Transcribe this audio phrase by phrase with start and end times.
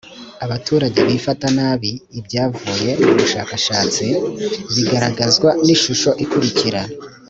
[0.45, 1.89] abaturage bifata nabi
[2.19, 4.05] ibyavuye mu bushakashatsi
[4.75, 6.81] bigaragazwa n ishusho ikurikira